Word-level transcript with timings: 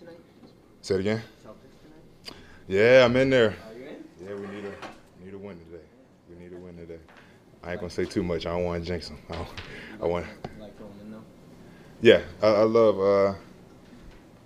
tonight? 0.00 0.18
Say 0.80 0.94
it 0.94 1.00
again. 1.00 1.22
Celtics 1.44 1.76
tonight? 1.82 2.36
Yeah, 2.66 3.04
I'm 3.04 3.14
in 3.16 3.30
there. 3.30 3.48
Are 3.48 3.78
you 3.78 3.86
in? 3.86 4.04
Yeah, 4.26 4.34
we 4.34 4.46
need 4.54 4.64
a 4.64 5.24
need 5.24 5.34
a 5.34 5.38
win 5.38 5.58
today. 5.58 5.84
We 6.28 6.42
need 6.42 6.52
a 6.52 6.56
win 6.56 6.76
today. 6.76 6.98
I 7.62 7.72
ain't 7.72 7.80
gonna 7.80 7.90
say 7.90 8.06
too 8.06 8.22
much. 8.22 8.46
I 8.46 8.50
don't 8.50 8.64
want 8.64 8.82
to 8.82 8.88
jinx 8.88 9.08
them. 9.08 9.18
I, 9.28 9.34
don't, 9.34 9.48
I 10.02 10.06
want. 10.06 10.26
Like 10.58 10.78
going 10.78 10.92
in 11.02 11.10
though? 11.12 11.22
Yeah, 12.00 12.22
I, 12.42 12.46
I 12.46 12.62
love 12.62 12.98
uh, 12.98 13.38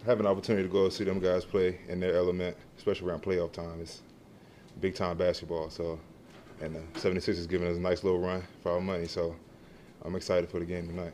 having 0.04 0.24
the 0.24 0.30
opportunity 0.30 0.66
to 0.66 0.72
go 0.72 0.88
see 0.88 1.04
them 1.04 1.20
guys 1.20 1.44
play 1.44 1.78
in 1.88 2.00
their 2.00 2.16
element, 2.16 2.56
especially 2.76 3.08
around 3.08 3.22
playoff 3.22 3.52
time. 3.52 3.80
It's 3.80 4.02
big 4.80 4.96
time 4.96 5.16
basketball. 5.16 5.70
So, 5.70 6.00
and 6.60 6.74
the 6.74 6.80
76ers 6.98 7.48
giving 7.48 7.68
us 7.68 7.76
a 7.76 7.80
nice 7.80 8.02
little 8.02 8.18
run 8.18 8.42
for 8.62 8.72
our 8.72 8.80
money. 8.80 9.06
So, 9.06 9.36
I'm 10.04 10.16
excited 10.16 10.50
for 10.50 10.58
the 10.58 10.66
game 10.66 10.88
tonight. 10.88 11.12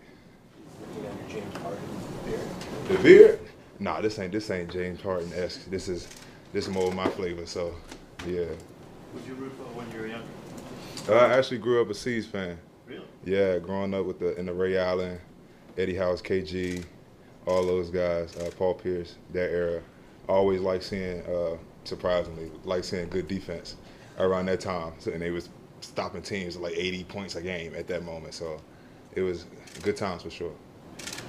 Looking 0.89 1.11
under 1.11 1.29
James 1.29 1.57
Harden 1.59 2.01
beard. 2.25 2.41
The 2.89 2.99
beard? 3.03 3.41
Nah, 3.81 4.01
this 4.03 4.19
ain't 4.19 4.31
this 4.31 4.51
ain't 4.51 4.71
James 4.71 5.01
Harden 5.01 5.33
esque. 5.34 5.65
This 5.70 5.89
is 5.89 6.07
this 6.52 6.69
is 6.69 6.73
more 6.73 6.89
of 6.89 6.95
my 6.95 7.09
flavor. 7.09 7.47
So, 7.47 7.75
yeah. 8.27 8.45
Would 9.15 9.27
you 9.27 9.34
root 9.34 9.53
for 9.53 9.65
when 9.77 9.91
you 9.91 10.01
were 10.01 10.06
younger? 10.06 10.27
I 11.09 11.37
actually 11.37 11.59
grew 11.59 11.80
up 11.80 11.89
a 11.91 11.95
C's 11.95 12.27
fan. 12.27 12.59
Really? 12.87 13.06
Yeah, 13.25 13.59
growing 13.59 13.95
up 13.95 14.05
with 14.05 14.19
the 14.19 14.39
in 14.39 14.47
the 14.47 14.53
Ray 14.53 14.77
Allen, 14.77 15.19
Eddie 15.79 15.97
House, 15.97 16.20
KG, 16.20 16.84
all 17.47 17.66
those 17.66 17.91
guys, 17.91 18.37
uh, 18.37 18.51
Paul 18.56 18.75
Pierce, 18.75 19.16
that 19.33 19.51
era. 19.51 19.83
I 20.28 20.33
always 20.33 20.61
like 20.61 20.83
seeing, 20.83 21.23
uh, 21.23 21.56
surprisingly, 21.84 22.53
like 22.65 22.84
seeing 22.84 23.09
good 23.09 23.27
defense 23.27 23.77
around 24.19 24.47
that 24.47 24.61
time. 24.61 24.92
So, 24.98 25.11
and 25.11 25.23
they 25.23 25.31
was 25.31 25.48
stopping 25.81 26.23
teams 26.23 26.56
like 26.56 26.75
80 26.77 27.05
points 27.05 27.37
a 27.37 27.42
game 27.42 27.75
at 27.75 27.87
that 27.89 28.05
moment. 28.05 28.34
So 28.34 28.61
it 29.15 29.23
was 29.23 29.47
good 29.83 29.97
times 29.97 30.23
for 30.23 30.31
sure. 30.31 30.53
Have 30.98 31.23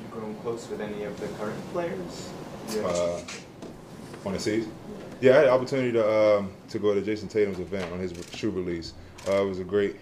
you 0.00 0.08
grown 0.10 0.34
close 0.46 0.68
with 0.68 0.80
any 0.80 1.02
of 1.02 1.18
the 1.18 1.26
current 1.38 1.72
players? 1.72 2.30
Uh, 2.78 3.20
on 4.24 4.32
the 4.32 4.38
C's? 4.38 4.68
Yeah, 5.20 5.32
I 5.32 5.34
had 5.34 5.44
the 5.46 5.50
opportunity 5.50 5.90
to 5.90 6.38
um, 6.38 6.52
to 6.68 6.78
go 6.78 6.94
to 6.94 7.02
Jayson 7.02 7.28
Tatum's 7.28 7.58
event 7.58 7.92
on 7.92 7.98
his 7.98 8.14
shoe 8.32 8.50
release. 8.50 8.94
Uh, 9.26 9.42
it 9.42 9.48
was 9.48 9.58
a 9.58 9.64
great, 9.64 9.96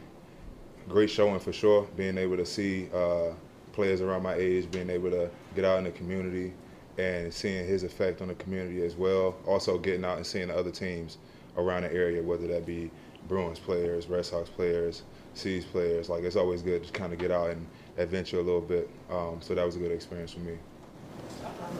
great 0.87 1.09
showing 1.09 1.41
for 1.41 1.51
sure. 1.51 1.89
Being 1.97 2.19
able 2.19 2.37
to 2.37 2.45
see 2.45 2.91
uh, 2.95 3.33
players 3.73 4.03
around 4.03 4.23
my 4.23 4.35
age, 4.35 4.71
being 4.71 4.91
able 4.91 5.11
to 5.13 5.31
get 5.55 5.65
out 5.65 5.79
in 5.79 5.85
the 5.85 5.93
community, 5.93 6.53
and 6.99 7.33
seeing 7.33 7.67
his 7.67 7.83
effect 7.83 8.21
on 8.21 8.29
the 8.29 8.35
community 8.35 8.85
as 8.85 8.97
well. 8.97 9.37
Also 9.47 9.79
getting 9.79 10.05
out 10.05 10.19
and 10.19 10.27
seeing 10.27 10.49
the 10.49 10.55
other 10.55 10.71
teams 10.71 11.17
around 11.57 11.85
the 11.85 11.93
area, 11.95 12.23
whether 12.23 12.47
that 12.49 12.67
be 12.67 12.91
Bruins 13.29 13.59
players, 13.59 14.09
Red 14.09 14.27
Sox 14.27 14.51
players, 14.51 15.05
C's 15.33 15.65
players. 15.65 16.11
Like 16.11 16.23
it's 16.23 16.37
always 16.37 16.61
good 16.61 16.85
to 16.85 16.93
kind 16.93 17.15
of 17.15 17.19
get 17.19 17.31
out 17.31 17.49
and 17.49 17.67
adventure 17.97 18.39
a 18.39 18.43
little 18.43 18.61
bit. 18.61 18.91
Um, 19.11 19.39
so 19.41 19.55
that 19.55 19.65
was 19.65 19.77
a 19.77 19.79
good 19.79 19.93
experience 19.93 20.33
for 20.33 20.41
me. 20.41 20.59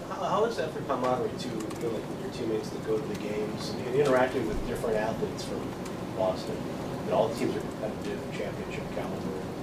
How, 0.09 0.25
how 0.25 0.45
is 0.45 0.57
that 0.57 0.73
for 0.73 0.81
camaraderie 0.83 1.31
too? 1.39 1.49
Feel 1.49 1.91
like 1.91 2.09
with 2.09 2.21
your 2.23 2.33
teammates 2.33 2.69
that 2.71 2.87
go 2.87 2.99
to 2.99 3.09
the 3.09 3.21
games 3.21 3.71
and 3.71 3.95
interacting 3.95 4.47
with 4.47 4.67
different 4.67 4.97
athletes 4.97 5.45
from 5.45 5.63
Boston. 6.17 6.57
And 7.05 7.13
all 7.13 7.29
the 7.29 7.35
teams 7.35 7.55
are 7.57 7.61
competitive, 7.61 8.21
championship 8.33 8.85
caliber 8.95 9.17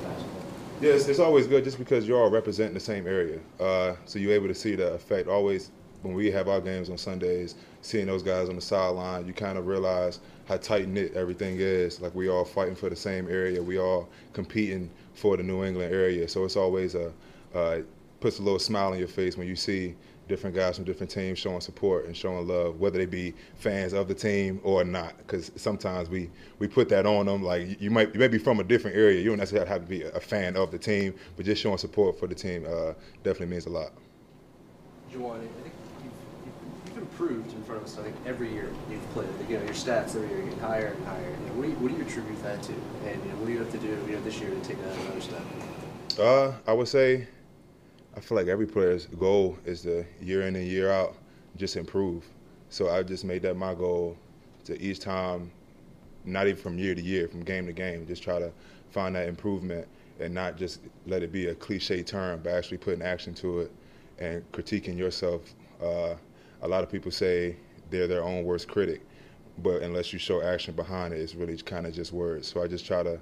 basketball. 0.04 0.42
Yeah, 0.82 0.92
it's, 0.92 1.08
it's 1.08 1.20
always 1.20 1.48
good 1.48 1.64
just 1.64 1.78
because 1.78 2.08
you're 2.08 2.22
all 2.22 2.30
representing 2.30 2.74
the 2.74 2.80
same 2.80 3.08
area. 3.08 3.40
Uh, 3.60 3.96
so 4.06 4.20
you're 4.20 4.34
able 4.34 4.48
to 4.48 4.56
see 4.56 4.76
the 4.76 4.94
effect. 4.94 5.28
Always, 5.28 5.72
when 6.02 6.14
we 6.14 6.32
have 6.32 6.48
our 6.48 6.62
games 6.62 6.90
on 6.90 6.98
Sundays, 6.98 7.56
seeing 7.82 8.08
those 8.08 8.24
guys 8.24 8.50
on 8.50 8.56
the 8.56 8.62
sideline, 8.62 9.28
you 9.28 9.34
kind 9.34 9.58
of 9.58 9.68
realize 9.68 10.20
how 10.48 10.58
tight 10.58 10.88
knit 10.88 11.14
everything 11.14 11.58
is. 11.60 12.02
Like 12.02 12.16
we 12.16 12.30
all 12.30 12.46
fighting 12.46 12.76
for 12.76 12.90
the 12.90 12.96
same 12.96 13.30
area. 13.30 13.62
We 13.62 13.78
all 13.78 14.10
competing 14.34 14.90
for 15.14 15.38
the 15.38 15.44
New 15.44 15.64
England 15.64 15.94
area. 15.94 16.28
So 16.28 16.46
it's 16.46 16.56
always 16.56 16.96
a 16.96 17.12
uh, 17.54 17.82
puts 18.20 18.40
a 18.40 18.42
little 18.42 18.60
smile 18.60 18.92
on 18.92 19.00
your 19.00 19.08
face 19.08 19.36
when 19.36 19.48
you 19.48 19.56
see 19.56 19.96
different 20.28 20.56
guys 20.56 20.78
from 20.78 20.86
different 20.86 21.12
teams 21.12 21.38
showing 21.38 21.60
support 21.60 22.06
and 22.06 22.16
showing 22.16 22.48
love, 22.48 22.80
whether 22.80 22.98
they 22.98 23.06
be 23.06 23.34
fans 23.56 23.92
of 23.92 24.08
the 24.08 24.14
team 24.14 24.62
or 24.64 24.84
not. 24.84 25.18
Because 25.18 25.52
sometimes 25.58 26.10
we, 26.10 26.30
we 26.60 26.68
put 26.68 26.88
that 26.90 27.06
on 27.06 27.26
them. 27.26 27.44
Like 27.44 27.82
you 27.82 27.92
might 27.92 28.14
you 28.14 28.20
may 28.20 28.30
be 28.30 28.38
from 28.38 28.60
a 28.60 28.64
different 28.64 28.96
area, 28.96 29.20
you 29.20 29.30
don't 29.30 29.40
necessarily 29.40 29.68
have 29.68 29.82
to 29.82 29.88
be 29.88 30.04
a 30.04 30.20
fan 30.20 30.56
of 30.56 30.72
the 30.72 30.78
team, 30.78 31.14
but 31.36 31.46
just 31.46 31.62
showing 31.62 31.78
support 31.78 32.18
for 32.18 32.28
the 32.28 32.36
team 32.36 32.66
uh, 32.66 32.94
definitely 33.24 33.48
means 33.48 33.66
a 33.66 33.70
lot. 33.70 33.92
Ja'Whaun, 35.12 35.38
I 35.38 35.62
think 35.62 35.74
you've, 36.94 37.04
improved 37.04 37.54
in 37.54 37.64
front 37.64 37.82
of 37.82 37.88
us. 37.88 37.98
I 37.98 38.04
think 38.04 38.16
every 38.26 38.52
year 38.52 38.70
you've 38.90 39.10
played. 39.12 39.30
You 39.50 39.58
know, 39.58 39.64
your 39.64 39.74
stats 39.74 40.16
every 40.16 40.30
year 40.30 40.42
get 40.42 40.58
higher 40.60 40.88
and 40.88 41.06
higher. 41.06 41.22
You 41.22 41.48
know, 41.48 41.54
what, 41.54 41.64
do 41.64 41.70
you, 41.70 41.76
what 41.76 41.92
do 41.92 41.98
you 41.98 42.04
attribute 42.04 42.42
that 42.44 42.62
to? 42.64 42.74
And 43.06 43.24
you 43.24 43.30
know, 43.30 43.38
what 43.38 43.48
do 43.48 43.54
you 43.54 43.60
have 43.60 43.72
to 43.72 43.78
do 43.78 43.88
you 43.88 44.16
know, 44.16 44.22
this 44.22 44.40
year 44.40 44.50
to 44.50 44.60
take 44.62 44.82
that 44.84 44.98
another 44.98 45.22
step? 45.22 45.42
Uh, 46.20 46.54
I 46.68 46.74
would 46.74 46.88
say 46.88 47.28
I 48.16 48.20
feel 48.20 48.38
like 48.38 48.48
every 48.48 48.68
player's 48.68 49.06
goal 49.06 49.58
is 49.66 49.82
to 49.84 50.06
year 50.22 50.44
in 50.44 50.56
and 50.56 50.68
year 50.68 50.92
out 50.92 51.16
just 51.58 51.78
improve. 51.78 52.26
So 52.70 52.90
I 52.90 53.04
just 53.04 53.24
made 53.24 53.42
that 53.44 53.56
my 53.56 53.74
goal 53.74 54.18
to 54.66 54.80
each 54.82 55.00
time, 55.00 55.52
not 56.26 56.48
even 56.48 56.62
from 56.62 56.78
year 56.78 56.96
to 56.96 57.02
year, 57.02 57.28
from 57.28 57.44
game 57.44 57.66
to 57.68 57.74
game, 57.74 58.06
just 58.06 58.24
try 58.24 58.40
to 58.40 58.52
find 58.90 59.16
that 59.16 59.28
improvement 59.28 59.88
and 60.20 60.34
not 60.34 60.58
just 60.58 60.82
let 61.08 61.24
it 61.24 61.32
be 61.32 61.48
a 61.48 61.56
cliche 61.56 62.04
term, 62.04 62.42
but 62.44 62.54
actually 62.54 62.78
putting 62.78 63.02
action 63.02 63.34
to 63.36 63.62
it 63.62 63.72
and 64.20 64.50
critiquing 64.52 64.98
yourself. 64.98 65.42
Uh, 65.82 66.16
a 66.62 66.68
lot 66.68 66.84
of 66.84 66.92
people 66.92 67.12
say 67.12 67.56
they're 67.90 68.08
their 68.08 68.24
own 68.24 68.44
worst 68.44 68.68
critic, 68.68 69.02
but 69.60 69.82
unless 69.82 70.14
you 70.14 70.20
show 70.20 70.42
action 70.42 70.76
behind 70.76 71.14
it, 71.14 71.20
it's 71.20 71.36
really 71.36 71.58
kind 71.58 71.86
of 71.86 71.94
just 71.94 72.14
words. 72.14 72.48
So 72.48 72.64
I 72.64 72.68
just 72.68 72.86
try 72.86 73.04
to 73.04 73.20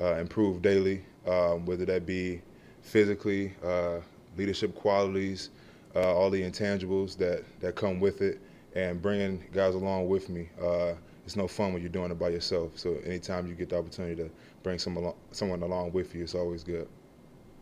uh, 0.00 0.14
improve 0.16 0.62
daily, 0.62 1.04
um, 1.26 1.66
whether 1.66 1.84
that 1.86 2.06
be 2.06 2.40
physically, 2.82 3.54
uh, 3.64 3.98
leadership 4.36 4.74
qualities, 4.74 5.50
uh, 5.94 6.14
all 6.14 6.30
the 6.30 6.40
intangibles 6.40 7.16
that, 7.18 7.44
that 7.60 7.74
come 7.74 8.00
with 8.00 8.22
it, 8.22 8.40
and 8.74 9.02
bringing 9.02 9.44
guys 9.52 9.74
along 9.74 10.08
with 10.08 10.28
me. 10.28 10.48
Uh, 10.62 10.92
it's 11.26 11.36
no 11.36 11.46
fun 11.46 11.72
when 11.72 11.82
you're 11.82 11.90
doing 11.90 12.10
it 12.10 12.18
by 12.18 12.28
yourself. 12.28 12.78
So 12.78 12.96
anytime 13.04 13.46
you 13.46 13.54
get 13.54 13.68
the 13.68 13.78
opportunity 13.78 14.16
to 14.16 14.30
bring 14.62 14.78
some 14.78 14.96
along, 14.96 15.14
someone 15.32 15.62
along 15.62 15.92
with 15.92 16.14
you, 16.14 16.22
it's 16.22 16.34
always 16.34 16.64
good. 16.64 16.88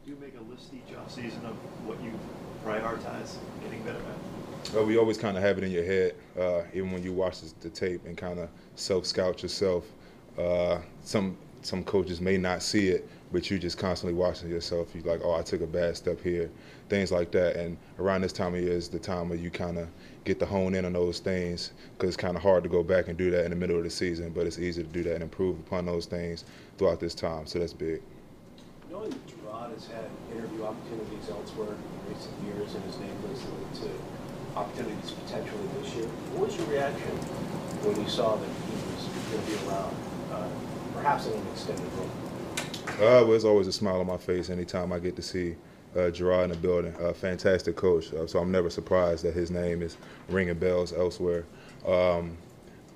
Do 0.04 0.10
you 0.12 0.16
make 0.20 0.34
a 0.38 0.50
list 0.50 0.72
each 0.72 0.94
offseason 0.94 1.44
of 1.44 1.56
what 1.86 2.02
you 2.02 2.12
prioritize 2.64 3.36
getting 3.62 3.82
better 3.82 3.98
at? 3.98 4.37
We 4.74 4.98
always 4.98 5.16
kind 5.16 5.36
of 5.36 5.42
have 5.42 5.56
it 5.58 5.64
in 5.64 5.70
your 5.70 5.84
head, 5.84 6.14
uh, 6.38 6.62
even 6.74 6.92
when 6.92 7.02
you 7.02 7.12
watch 7.12 7.40
the 7.60 7.70
tape 7.70 8.04
and 8.04 8.16
kind 8.16 8.38
of 8.38 8.48
self-scout 8.76 9.42
yourself. 9.42 9.84
Uh, 10.38 10.78
some 11.02 11.36
some 11.62 11.82
coaches 11.82 12.20
may 12.20 12.36
not 12.36 12.62
see 12.62 12.88
it, 12.88 13.08
but 13.32 13.50
you 13.50 13.58
just 13.58 13.78
constantly 13.78 14.16
watching 14.16 14.48
yourself. 14.48 14.94
You're 14.94 15.04
like, 15.04 15.20
oh, 15.24 15.34
I 15.34 15.42
took 15.42 15.60
a 15.60 15.66
bad 15.66 15.96
step 15.96 16.20
here, 16.22 16.50
things 16.88 17.10
like 17.10 17.32
that. 17.32 17.56
And 17.56 17.76
around 17.98 18.20
this 18.20 18.32
time 18.32 18.54
of 18.54 18.60
year 18.60 18.72
is 18.72 18.88
the 18.88 18.98
time 18.98 19.28
where 19.28 19.38
you 19.38 19.50
kind 19.50 19.78
of 19.78 19.88
get 20.24 20.38
to 20.38 20.46
hone 20.46 20.74
in 20.74 20.84
on 20.84 20.92
those 20.92 21.18
things 21.18 21.72
because 21.96 22.08
it's 22.08 22.16
kind 22.16 22.36
of 22.36 22.42
hard 22.42 22.62
to 22.62 22.68
go 22.68 22.82
back 22.82 23.08
and 23.08 23.18
do 23.18 23.30
that 23.30 23.44
in 23.44 23.50
the 23.50 23.56
middle 23.56 23.76
of 23.76 23.84
the 23.84 23.90
season, 23.90 24.30
but 24.30 24.46
it's 24.46 24.58
easy 24.58 24.82
to 24.82 24.88
do 24.88 25.02
that 25.02 25.14
and 25.14 25.22
improve 25.22 25.58
upon 25.58 25.86
those 25.86 26.06
things 26.06 26.44
throughout 26.76 27.00
this 27.00 27.14
time. 27.14 27.46
So 27.46 27.58
that's 27.58 27.72
big. 27.72 28.02
Knowing 28.90 29.12
Jerod 29.12 29.72
has 29.72 29.86
had 29.88 30.04
interview 30.32 30.64
opportunities 30.64 31.28
elsewhere 31.30 31.74
in 31.74 32.14
recent 32.14 32.34
years 32.44 32.74
and 32.74 32.84
his 32.84 32.98
name 32.98 33.22
was 33.22 33.42
linked 33.42 33.74
to 33.82 34.17
opportunities 34.56 35.10
potentially 35.10 35.60
this 35.80 35.94
year, 35.94 36.06
what 36.34 36.48
was 36.48 36.56
your 36.56 36.66
reaction 36.66 37.10
when 37.84 38.00
you 38.00 38.08
saw 38.08 38.36
that 38.36 38.46
he 38.46 38.72
was 38.94 39.08
going 39.30 39.44
to 39.44 39.50
be 39.50 39.68
around, 39.68 39.94
uh, 40.32 40.48
perhaps 40.94 41.26
in 41.26 41.32
an 41.32 41.46
extended 41.52 41.86
role? 41.96 42.10
Uh, 42.88 43.22
well, 43.22 43.28
there's 43.28 43.44
always 43.44 43.66
a 43.66 43.72
smile 43.72 44.00
on 44.00 44.06
my 44.06 44.16
face 44.16 44.50
anytime 44.50 44.92
I 44.92 44.98
get 44.98 45.14
to 45.16 45.22
see 45.22 45.54
uh, 45.94 46.10
Jerod 46.10 46.44
in 46.44 46.50
the 46.50 46.56
building. 46.56 46.94
A 47.00 47.14
fantastic 47.14 47.76
coach, 47.76 48.12
uh, 48.12 48.26
so 48.26 48.38
I'm 48.40 48.50
never 48.50 48.70
surprised 48.70 49.24
that 49.24 49.34
his 49.34 49.50
name 49.50 49.82
is 49.82 49.96
ringing 50.28 50.58
bells 50.58 50.92
elsewhere. 50.92 51.44
Um, 51.86 52.36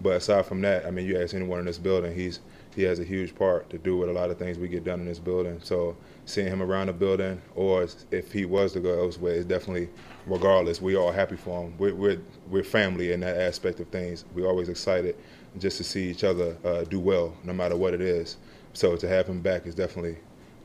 but 0.01 0.17
aside 0.17 0.47
from 0.47 0.61
that, 0.63 0.85
I 0.85 0.91
mean, 0.91 1.07
you 1.07 1.21
ask 1.21 1.35
anyone 1.35 1.61
in 1.61 1.67
this 1.67 1.79
building, 1.79 2.15
he's 2.15 2.41
he 2.75 2.83
has 2.83 2.99
a 2.99 3.05
huge 3.05 3.35
part 3.35 3.69
to 3.71 3.79
do 3.79 3.99
with 3.99 4.09
a 4.09 4.13
lot 4.13 4.31
of 4.31 4.39
things 4.39 4.59
we 4.59 4.67
get 4.67 4.83
done 4.83 5.01
in 5.01 5.07
this 5.07 5.19
building. 5.19 5.61
So 5.63 5.97
seeing 6.25 6.49
him 6.49 6.63
around 6.63 6.87
the 6.87 6.93
building, 6.93 7.41
or 7.55 7.87
if 8.11 8.33
he 8.33 8.45
was 8.45 8.73
to 8.73 8.81
go 8.81 9.03
elsewhere, 9.03 9.35
is 9.35 9.45
definitely, 9.45 9.89
regardless, 10.27 10.81
we 10.81 10.97
all 10.97 11.13
happy 11.13 11.37
for 11.37 11.65
him. 11.65 11.75
We're, 11.79 11.95
we're, 11.95 12.19
we're 12.49 12.65
family 12.65 13.13
in 13.13 13.21
that 13.21 13.37
aspect 13.37 13.81
of 13.81 13.89
things. 13.89 14.25
We're 14.35 14.47
always 14.47 14.69
excited 14.69 15.17
just 15.59 15.77
to 15.79 15.85
see 15.85 16.11
each 16.11 16.25
other 16.25 16.57
uh, 16.65 16.85
do 16.85 17.01
well, 17.01 17.35
no 17.45 17.53
matter 17.53 17.77
what 17.77 17.95
it 17.95 18.01
is. 18.01 18.37
So 18.73 18.97
to 18.97 19.09
have 19.09 19.27
him 19.27 19.41
back 19.41 19.67
is 19.67 19.75
definitely 19.75 20.17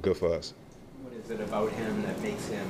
good 0.01 0.15
for 0.15 0.33
us. 0.33 0.53
What 1.01 1.13
is 1.13 1.29
it 1.29 1.41
about 1.41 1.71
him 1.71 2.03
that 2.03 2.21
makes 2.21 2.47
him, 2.47 2.67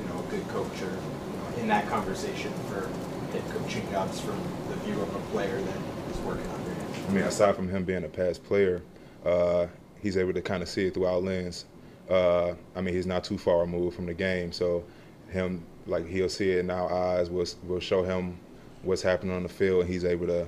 you 0.00 0.08
know, 0.08 0.20
a 0.20 0.30
good 0.30 0.46
coach 0.48 0.82
or 0.82 0.90
you 0.90 1.36
know, 1.38 1.62
in 1.62 1.68
that 1.68 1.88
conversation 1.88 2.52
for 2.68 2.88
head 3.32 3.42
coaching 3.50 3.90
jobs 3.90 4.20
from 4.20 4.40
the 4.68 4.76
view 4.76 5.00
of 5.00 5.14
a 5.14 5.18
player 5.30 5.60
that 5.60 5.76
is 6.10 6.18
working 6.18 6.48
under 6.50 6.70
him? 6.70 6.86
I 7.08 7.12
mean, 7.12 7.24
aside 7.24 7.56
from 7.56 7.68
him 7.68 7.84
being 7.84 8.04
a 8.04 8.08
past 8.08 8.44
player, 8.44 8.82
uh, 9.24 9.66
he's 10.00 10.16
able 10.16 10.34
to 10.34 10.42
kind 10.42 10.62
of 10.62 10.68
see 10.68 10.86
it 10.86 10.94
through 10.94 11.06
our 11.06 11.18
lens. 11.18 11.64
Uh, 12.08 12.54
I 12.76 12.80
mean, 12.80 12.94
he's 12.94 13.06
not 13.06 13.24
too 13.24 13.38
far 13.38 13.60
removed 13.60 13.96
from 13.96 14.06
the 14.06 14.14
game, 14.14 14.52
so 14.52 14.84
him 15.30 15.64
like 15.86 16.06
he'll 16.06 16.28
see 16.28 16.50
it 16.50 16.58
in 16.58 16.70
our 16.70 16.92
eyes. 16.92 17.30
We'll, 17.30 17.46
we'll 17.64 17.80
show 17.80 18.02
him 18.02 18.38
what's 18.82 19.02
happening 19.02 19.34
on 19.34 19.42
the 19.42 19.48
field, 19.48 19.82
and 19.82 19.90
he's 19.92 20.04
able 20.04 20.26
to 20.26 20.46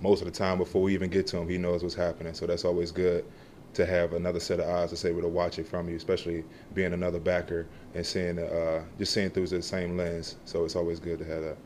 most 0.00 0.20
of 0.20 0.26
the 0.26 0.32
time 0.32 0.58
before 0.58 0.82
we 0.82 0.94
even 0.94 1.10
get 1.10 1.26
to 1.28 1.38
him, 1.38 1.48
he 1.48 1.58
knows 1.58 1.82
what's 1.82 1.94
happening. 1.94 2.34
So 2.34 2.46
that's 2.46 2.64
always 2.64 2.90
good. 2.90 3.24
to 3.74 3.84
have 3.84 4.12
another 4.12 4.40
set 4.40 4.60
of 4.60 4.68
eyes 4.68 4.90
that's 4.90 5.04
able 5.04 5.20
to 5.22 5.28
watch 5.28 5.58
it 5.58 5.66
from 5.66 5.88
you, 5.88 5.96
especially 5.96 6.44
being 6.74 6.92
another 6.92 7.18
backer 7.18 7.66
and 7.94 8.06
seeing 8.06 8.38
uh, 8.38 8.84
just 8.98 9.12
seeing 9.12 9.30
through 9.30 9.48
the 9.48 9.62
same 9.62 9.96
lens. 9.96 10.36
So 10.44 10.64
it's 10.64 10.76
always 10.76 11.00
good 11.00 11.18
to 11.18 11.24
have 11.24 11.42
that. 11.42 11.56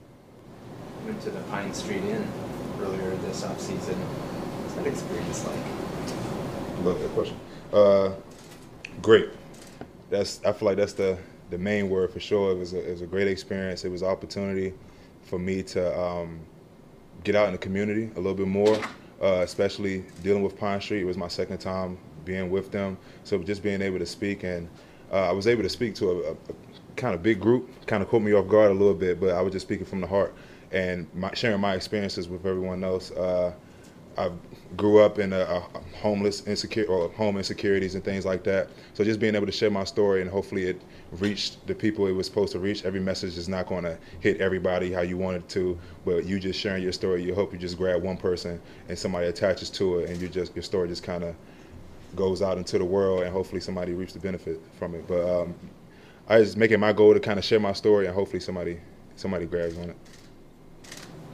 Went 1.05 1.21
to 1.23 1.31
the 1.31 1.41
Pine 1.43 1.73
Street 1.73 2.03
Inn 2.05 2.27
earlier 2.81 3.11
this 3.17 3.43
offseason. 3.45 3.97
What's 3.97 4.75
that 4.75 4.87
experience 4.87 5.47
like? 5.47 6.85
Love 6.85 7.01
that 7.01 7.11
question. 7.11 7.37
Uh, 7.73 8.13
great. 9.03 9.31
That's 10.11 10.45
I 10.45 10.53
feel 10.53 10.67
like 10.67 10.77
that's 10.77 10.95
the 10.95 11.19
the 11.51 11.59
main 11.59 11.89
word 11.89 12.13
for 12.13 12.21
sure. 12.21 12.53
It 12.53 12.59
was 12.59 12.73
a, 12.73 12.87
it 12.87 12.93
was 12.93 13.03
a 13.03 13.07
great 13.07 13.29
experience. 13.29 13.85
It 13.85 13.91
was 13.91 14.03
an 14.03 14.09
opportunity 14.09 14.75
for 15.23 15.39
me 15.39 15.63
to 15.63 15.99
um, 16.01 16.41
get 17.25 17.35
out 17.35 17.47
in 17.47 17.53
the 17.53 17.59
community 17.59 18.11
a 18.15 18.21
little 18.21 18.35
bit 18.35 18.49
more, 18.49 18.77
uh, 19.23 19.41
especially 19.43 20.05
dealing 20.23 20.43
with 20.43 20.59
Pine 20.59 20.81
Street. 20.81 21.03
It 21.03 21.07
was 21.07 21.17
my 21.17 21.29
second 21.29 21.59
time 21.59 21.99
being 22.25 22.51
with 22.51 22.71
them, 22.71 22.99
so 23.25 23.39
just 23.39 23.63
being 23.63 23.83
able 23.83 23.99
to 23.99 24.07
speak 24.07 24.45
and 24.45 24.69
uh, 25.13 25.29
I 25.29 25.33
was 25.33 25.47
able 25.47 25.63
to 25.63 25.69
speak 25.69 25.95
to 25.97 26.11
a, 26.11 26.17
a, 26.17 26.33
a 26.33 26.37
kind 26.97 27.15
of 27.15 27.23
big 27.23 27.41
group. 27.41 27.71
Kind 27.87 28.03
of 28.03 28.09
caught 28.09 28.23
me 28.23 28.33
off 28.33 28.49
guard 28.49 28.71
a 28.71 28.75
little 28.75 28.95
bit, 28.95 29.21
but 29.21 29.31
I 29.31 29.41
was 29.41 29.53
just 29.53 29.67
speaking 29.67 29.87
from 29.87 30.01
the 30.01 30.07
heart 30.07 30.35
and 30.71 31.07
my, 31.15 31.33
sharing 31.35 31.61
my 31.61 31.75
experiences 31.75 32.29
with 32.29 32.45
everyone 32.45 32.85
else. 32.85 33.11
Uh, 33.11 33.55
I 34.19 34.31
grew 34.77 35.01
up 35.01 35.19
in 35.19 35.33
a, 35.33 35.41
a, 35.41 35.63
homeless 35.99 36.47
insecure 36.47 36.85
or 36.87 37.09
home 37.11 37.37
insecurities 37.37 37.95
and 37.95 38.05
things 38.05 38.27
like 38.27 38.45
that. 38.45 38.69
So 38.95 39.05
just 39.05 39.21
being 39.21 39.35
able 39.35 39.47
to 39.47 39.53
share 39.53 39.71
my 39.71 39.85
story 39.85 40.23
and 40.23 40.31
hopefully 40.31 40.65
it 40.65 40.83
reached 41.13 41.67
the 41.67 41.75
people 41.75 42.07
it 42.07 42.13
was 42.13 42.27
supposed 42.27 42.53
to 42.53 42.59
reach. 42.59 42.85
Every 42.85 43.01
message 43.01 43.39
is 43.39 43.49
not 43.49 43.67
going 43.67 43.85
to 43.85 43.97
hit 44.21 44.41
everybody 44.41 44.93
how 44.93 45.03
you 45.03 45.17
want 45.17 45.37
it 45.37 45.49
to, 45.51 45.79
but 46.05 46.25
you 46.25 46.41
just 46.41 46.59
sharing 46.59 46.83
your 46.83 46.93
story, 46.93 47.23
you 47.23 47.35
hope 47.35 47.53
you 47.53 47.59
just 47.59 47.79
grab 47.79 48.03
one 48.03 48.17
person 48.17 48.61
and 48.89 48.99
somebody 48.99 49.29
attaches 49.29 49.71
to 49.71 50.01
it, 50.01 50.11
and 50.11 50.21
you 50.21 50.29
just 50.29 50.55
your 50.55 50.63
story 50.63 50.89
just 50.89 51.03
kind 51.03 51.25
of 51.25 51.35
goes 52.17 52.43
out 52.43 52.59
into 52.59 52.79
the 52.79 52.85
world, 52.85 53.23
and 53.23 53.33
hopefully 53.33 53.61
somebody 53.61 53.93
reaps 53.93 54.13
the 54.13 54.21
benefit 54.21 54.61
from 54.79 54.95
it. 54.95 55.07
But 55.07 55.29
um, 55.29 55.55
I 56.29 56.39
just 56.41 56.57
make 56.57 56.71
it 56.71 56.79
my 56.79 56.93
goal 56.93 57.15
to 57.15 57.21
kind 57.21 57.39
of 57.39 57.45
share 57.45 57.61
my 57.61 57.73
story, 57.73 58.07
and 58.07 58.15
hopefully 58.15 58.41
somebody 58.41 58.81
somebody 59.17 59.47
grabs 59.47 59.77
on 59.79 59.91
it. 59.91 59.97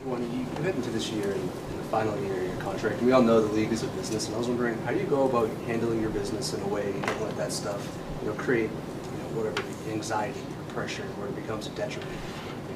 When 0.04 0.22
you 0.38 0.44
head 0.62 0.75
into 0.75 0.90
this 0.90 1.10
year 1.10 1.32
and 1.32 1.50
final 1.94 2.20
year 2.25 2.35
of 2.35 2.43
your 2.43 2.56
contract, 2.56 3.00
we 3.02 3.12
all 3.12 3.23
know 3.23 3.41
the 3.41 3.52
league 3.52 3.70
is 3.70 3.85
a 3.85 3.87
business, 3.88 4.26
and 4.26 4.35
I 4.35 4.38
was 4.38 4.49
wondering, 4.49 4.76
how 4.79 4.91
do 4.91 4.99
you 4.99 5.06
go 5.06 5.29
about 5.29 5.49
handling 5.69 6.00
your 6.00 6.11
business 6.11 6.52
in 6.52 6.61
a 6.62 6.67
way 6.67 6.88
you 6.88 7.00
don't 7.00 7.23
let 7.23 7.37
that 7.37 7.52
stuff, 7.52 7.96
you 8.20 8.29
know, 8.29 8.35
create, 8.35 8.69
you 8.69 9.19
know, 9.19 9.41
whatever 9.41 9.62
anxiety 9.93 10.41
or 10.41 10.73
pressure, 10.75 11.05
where 11.19 11.29
it 11.29 11.37
becomes 11.37 11.69
a 11.69 11.70
detriment 11.70 12.11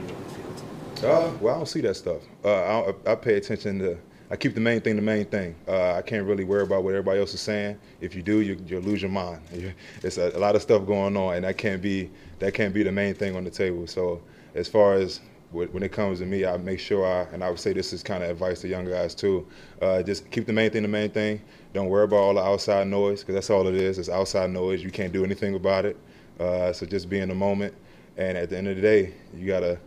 you're 0.06 0.16
on 0.16 0.22
the 0.22 0.30
field? 0.30 1.04
Uh, 1.04 1.36
well, 1.40 1.54
I 1.56 1.56
don't 1.56 1.66
see 1.66 1.80
that 1.80 1.96
stuff. 1.96 2.22
Uh, 2.44 2.92
I, 3.06 3.10
I 3.10 3.14
pay 3.16 3.34
attention 3.34 3.80
to. 3.80 3.98
I 4.30 4.36
keep 4.36 4.54
the 4.54 4.60
main 4.60 4.82
thing 4.82 4.94
the 4.94 5.02
main 5.02 5.24
thing. 5.24 5.56
Uh, 5.66 5.94
I 5.94 6.02
can't 6.02 6.24
really 6.24 6.44
worry 6.44 6.62
about 6.62 6.84
what 6.84 6.90
everybody 6.90 7.18
else 7.18 7.34
is 7.34 7.40
saying. 7.40 7.76
If 8.00 8.14
you 8.14 8.22
do, 8.22 8.40
you, 8.40 8.56
you'll 8.68 8.82
lose 8.82 9.02
your 9.02 9.10
mind. 9.10 9.40
It's 10.04 10.18
a, 10.18 10.30
a 10.36 10.38
lot 10.38 10.54
of 10.54 10.62
stuff 10.62 10.86
going 10.86 11.16
on, 11.16 11.34
and 11.34 11.44
that 11.44 11.58
can't 11.58 11.82
be 11.82 12.08
that 12.38 12.54
can't 12.54 12.72
be 12.72 12.84
the 12.84 12.92
main 12.92 13.14
thing 13.14 13.34
on 13.34 13.42
the 13.42 13.50
table. 13.50 13.88
So, 13.88 14.22
as 14.54 14.68
far 14.68 14.94
as 14.94 15.20
when 15.50 15.82
it 15.82 15.92
comes 15.92 16.18
to 16.18 16.26
me, 16.26 16.44
I 16.44 16.56
make 16.58 16.78
sure 16.78 17.06
I, 17.06 17.22
and 17.32 17.42
I 17.42 17.48
would 17.48 17.58
say 17.58 17.72
this 17.72 17.92
is 17.92 18.02
kind 18.02 18.22
of 18.22 18.30
advice 18.30 18.60
to 18.60 18.68
younger 18.68 18.90
guys 18.90 19.14
too, 19.14 19.46
uh, 19.80 20.02
just 20.02 20.30
keep 20.30 20.46
the 20.46 20.52
main 20.52 20.70
thing 20.70 20.82
the 20.82 20.88
main 20.88 21.10
thing. 21.10 21.40
Don't 21.72 21.88
worry 21.88 22.04
about 22.04 22.16
all 22.16 22.34
the 22.34 22.42
outside 22.42 22.86
noise 22.86 23.20
because 23.20 23.34
that's 23.34 23.50
all 23.50 23.66
it 23.66 23.74
is. 23.74 23.98
It's 23.98 24.08
outside 24.08 24.50
noise. 24.50 24.82
You 24.82 24.90
can't 24.90 25.12
do 25.12 25.24
anything 25.24 25.54
about 25.54 25.84
it. 25.84 25.96
Uh, 26.38 26.72
so 26.72 26.86
just 26.86 27.08
be 27.08 27.18
in 27.18 27.28
the 27.28 27.34
moment, 27.34 27.74
and 28.16 28.36
at 28.38 28.50
the 28.50 28.56
end 28.56 28.68
of 28.68 28.76
the 28.76 28.82
day, 28.82 29.14
you 29.34 29.46
gotta 29.46 29.78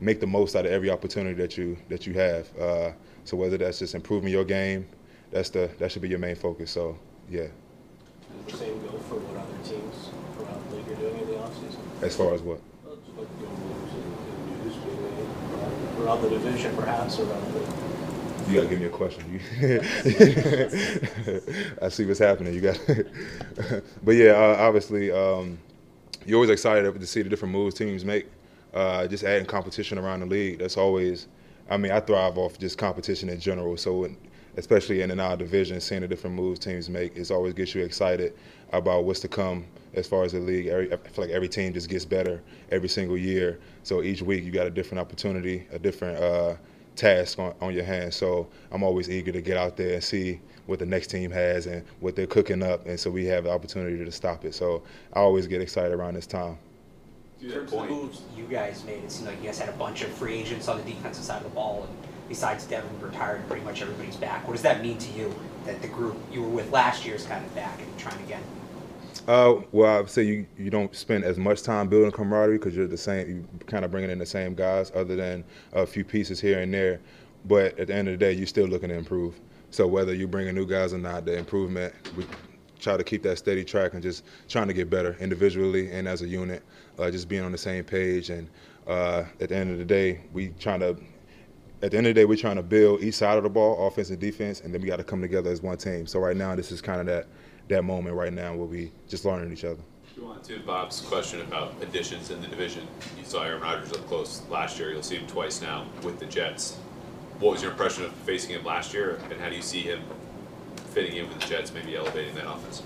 make 0.00 0.20
the 0.20 0.26
most 0.26 0.56
out 0.56 0.66
of 0.66 0.72
every 0.72 0.90
opportunity 0.90 1.34
that 1.34 1.56
you 1.56 1.76
that 1.88 2.06
you 2.06 2.14
have. 2.14 2.48
Uh, 2.58 2.90
so 3.24 3.36
whether 3.36 3.58
that's 3.58 3.78
just 3.78 3.94
improving 3.94 4.30
your 4.30 4.44
game, 4.44 4.86
that's 5.30 5.50
the 5.50 5.70
that 5.78 5.92
should 5.92 6.02
be 6.02 6.08
your 6.08 6.18
main 6.18 6.34
focus. 6.34 6.70
So 6.70 6.98
yeah. 7.30 7.46
Does 8.46 8.58
the 8.58 8.64
same 8.64 8.82
go 8.82 8.98
for 8.98 9.16
what 9.16 9.36
other 9.36 9.68
teams 9.68 10.10
around 10.38 10.70
the 10.70 10.76
league 10.76 10.88
are 10.88 10.94
doing 10.96 11.20
in 11.20 11.26
the 11.28 11.34
offseason? 11.34 12.02
As 12.02 12.16
far 12.16 12.34
as 12.34 12.42
what? 12.42 12.60
Well, 12.84 12.96
just 12.96 13.16
like 13.18 13.28
the 13.38 13.46
moves 13.46 13.92
and, 13.92 14.02
and 14.02 14.64
news 14.64 14.76
being 14.82 15.02
made 15.02 15.89
around, 16.02 16.22
the 16.22 16.30
division, 16.30 16.74
perhaps 16.76 17.18
around 17.18 17.54
the. 17.54 17.60
You 18.48 18.56
gotta 18.56 18.68
give 18.68 18.80
me 18.80 18.86
a 18.86 18.90
question. 18.90 19.40
I 21.82 21.88
see 21.88 22.04
what's 22.04 22.18
happening. 22.18 22.54
You 22.54 22.60
got, 22.60 22.80
but 24.02 24.12
yeah, 24.12 24.32
uh, 24.32 24.56
obviously, 24.58 25.12
um, 25.12 25.58
you're 26.26 26.36
always 26.36 26.50
excited 26.50 26.98
to 26.98 27.06
see 27.06 27.22
the 27.22 27.28
different 27.28 27.52
moves 27.52 27.74
teams 27.74 28.04
make. 28.04 28.26
Uh, 28.74 29.06
just 29.06 29.24
adding 29.24 29.46
competition 29.46 29.98
around 29.98 30.20
the 30.20 30.26
league. 30.26 30.58
That's 30.58 30.76
always. 30.76 31.28
I 31.68 31.76
mean, 31.76 31.92
I 31.92 32.00
thrive 32.00 32.38
off 32.38 32.58
just 32.58 32.78
competition 32.78 33.28
in 33.28 33.38
general. 33.38 33.76
So, 33.76 34.08
especially 34.56 35.02
in 35.02 35.20
our 35.20 35.36
division, 35.36 35.80
seeing 35.80 36.00
the 36.00 36.08
different 36.08 36.36
moves 36.36 36.58
teams 36.58 36.88
make, 36.88 37.16
it 37.16 37.30
always 37.30 37.54
gets 37.54 37.74
you 37.74 37.82
excited 37.82 38.34
about 38.72 39.04
what's 39.04 39.20
to 39.20 39.28
come 39.28 39.66
as 39.94 40.06
far 40.06 40.24
as 40.24 40.32
the 40.32 40.40
league. 40.40 40.66
Every, 40.66 40.92
I 40.92 40.96
feel 40.96 41.24
like 41.24 41.34
every 41.34 41.48
team 41.48 41.72
just 41.72 41.88
gets 41.88 42.04
better 42.04 42.42
every 42.70 42.88
single 42.88 43.16
year. 43.16 43.60
So 43.82 44.02
each 44.02 44.22
week 44.22 44.44
you 44.44 44.50
got 44.50 44.66
a 44.66 44.70
different 44.70 45.00
opportunity, 45.00 45.66
a 45.72 45.78
different 45.78 46.22
uh, 46.22 46.56
task 46.96 47.38
on, 47.38 47.54
on 47.60 47.74
your 47.74 47.84
hands. 47.84 48.16
So 48.16 48.48
I'm 48.70 48.82
always 48.82 49.08
eager 49.08 49.32
to 49.32 49.40
get 49.40 49.56
out 49.56 49.76
there 49.76 49.94
and 49.94 50.04
see 50.04 50.40
what 50.66 50.78
the 50.78 50.86
next 50.86 51.08
team 51.08 51.30
has 51.32 51.66
and 51.66 51.84
what 51.98 52.14
they're 52.14 52.28
cooking 52.28 52.62
up, 52.62 52.86
and 52.86 52.98
so 52.98 53.10
we 53.10 53.24
have 53.26 53.44
the 53.44 53.50
opportunity 53.50 54.04
to 54.04 54.12
stop 54.12 54.44
it. 54.44 54.54
So 54.54 54.82
I 55.12 55.18
always 55.18 55.48
get 55.48 55.60
excited 55.60 55.92
around 55.92 56.14
this 56.14 56.26
time. 56.26 56.58
In 57.42 57.50
terms 57.50 57.72
of 57.72 57.80
the 57.80 57.88
moves 57.88 58.22
you 58.36 58.44
guys 58.44 58.84
made, 58.84 59.02
it 59.02 59.10
seemed 59.10 59.28
like 59.28 59.38
you 59.38 59.46
guys 59.46 59.58
had 59.58 59.68
a 59.68 59.76
bunch 59.78 60.02
of 60.02 60.10
free 60.10 60.34
agents 60.34 60.68
on 60.68 60.76
the 60.78 60.84
defensive 60.84 61.24
side 61.24 61.38
of 61.38 61.44
the 61.44 61.50
ball, 61.50 61.88
and 61.88 62.12
besides 62.30 62.64
Devin 62.64 62.88
retired, 63.00 63.46
pretty 63.48 63.64
much 63.64 63.82
everybody's 63.82 64.16
back. 64.16 64.46
What 64.46 64.54
does 64.54 64.62
that 64.62 64.82
mean 64.82 64.96
to 64.98 65.12
you 65.18 65.34
that 65.66 65.82
the 65.82 65.88
group 65.88 66.16
you 66.32 66.42
were 66.42 66.48
with 66.48 66.70
last 66.70 67.04
year 67.04 67.16
is 67.16 67.26
kind 67.26 67.44
of 67.44 67.54
back 67.56 67.78
and 67.80 67.98
trying 67.98 68.22
again? 68.22 68.42
Uh, 69.26 69.56
well, 69.72 69.96
I 69.96 70.00
would 70.00 70.10
say 70.10 70.22
you, 70.22 70.46
you 70.56 70.70
don't 70.70 70.94
spend 70.94 71.24
as 71.24 71.36
much 71.36 71.62
time 71.62 71.88
building 71.88 72.12
camaraderie 72.12 72.58
because 72.58 72.74
you're 72.74 72.86
the 72.86 72.96
same. 72.96 73.28
You 73.28 73.44
kind 73.66 73.84
of 73.84 73.90
bringing 73.90 74.10
in 74.10 74.18
the 74.18 74.24
same 74.24 74.54
guys, 74.54 74.92
other 74.94 75.16
than 75.16 75.44
a 75.72 75.84
few 75.84 76.04
pieces 76.04 76.40
here 76.40 76.60
and 76.60 76.72
there. 76.72 77.00
But 77.46 77.76
at 77.78 77.88
the 77.88 77.94
end 77.94 78.06
of 78.06 78.12
the 78.12 78.18
day, 78.18 78.32
you're 78.32 78.46
still 78.46 78.66
looking 78.66 78.90
to 78.90 78.94
improve. 78.94 79.38
So 79.70 79.88
whether 79.88 80.14
you're 80.14 80.28
bringing 80.28 80.54
new 80.54 80.66
guys 80.66 80.92
or 80.94 80.98
not, 80.98 81.24
the 81.24 81.36
improvement 81.36 81.92
we 82.16 82.24
try 82.78 82.96
to 82.96 83.04
keep 83.04 83.22
that 83.24 83.38
steady 83.38 83.64
track 83.64 83.92
and 83.94 84.02
just 84.02 84.24
trying 84.48 84.68
to 84.68 84.72
get 84.72 84.88
better 84.88 85.16
individually 85.20 85.90
and 85.90 86.08
as 86.08 86.22
a 86.22 86.28
unit. 86.28 86.62
Uh, 86.98 87.10
just 87.10 87.28
being 87.28 87.42
on 87.42 87.52
the 87.52 87.58
same 87.58 87.84
page 87.84 88.30
and 88.30 88.48
uh, 88.86 89.24
at 89.40 89.48
the 89.48 89.56
end 89.56 89.70
of 89.70 89.78
the 89.78 89.84
day, 89.84 90.20
we 90.32 90.48
trying 90.60 90.80
to. 90.80 90.96
At 91.82 91.92
the 91.92 91.96
end 91.96 92.06
of 92.06 92.14
the 92.14 92.20
day, 92.20 92.24
we're 92.26 92.36
trying 92.36 92.56
to 92.56 92.62
build 92.62 93.02
each 93.02 93.14
side 93.14 93.38
of 93.38 93.44
the 93.44 93.48
ball, 93.48 93.86
offense 93.86 94.10
and 94.10 94.18
defense, 94.18 94.60
and 94.60 94.74
then 94.74 94.82
we 94.82 94.86
got 94.86 94.96
to 94.96 95.04
come 95.04 95.22
together 95.22 95.50
as 95.50 95.62
one 95.62 95.78
team. 95.78 96.06
So 96.06 96.20
right 96.20 96.36
now, 96.36 96.54
this 96.54 96.70
is 96.70 96.82
kind 96.82 97.00
of 97.00 97.06
that 97.06 97.26
that 97.68 97.84
moment 97.84 98.16
right 98.16 98.32
now 98.32 98.54
where 98.54 98.66
we 98.66 98.90
just 99.08 99.24
learning 99.24 99.52
each 99.52 99.64
other. 99.64 99.80
You 100.16 100.24
want 100.24 100.42
to 100.44 100.58
Bob's 100.60 101.00
question 101.00 101.40
about 101.40 101.72
additions 101.80 102.30
in 102.30 102.42
the 102.42 102.48
division, 102.48 102.86
you 103.16 103.24
saw 103.24 103.44
Aaron 103.44 103.62
Rodgers 103.62 103.92
up 103.92 104.06
close 104.08 104.42
last 104.50 104.78
year. 104.78 104.90
You'll 104.90 105.02
see 105.02 105.16
him 105.16 105.26
twice 105.26 105.62
now 105.62 105.86
with 106.02 106.18
the 106.18 106.26
Jets. 106.26 106.76
What 107.38 107.52
was 107.52 107.62
your 107.62 107.70
impression 107.70 108.04
of 108.04 108.12
facing 108.12 108.50
him 108.50 108.64
last 108.64 108.92
year, 108.92 109.18
and 109.30 109.40
how 109.40 109.48
do 109.48 109.56
you 109.56 109.62
see 109.62 109.80
him 109.80 110.02
fitting 110.90 111.16
in 111.16 111.28
with 111.28 111.40
the 111.40 111.46
Jets, 111.46 111.72
maybe 111.72 111.96
elevating 111.96 112.34
that 112.34 112.46
offense? 112.46 112.82